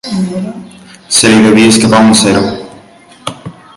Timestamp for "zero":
2.23-2.43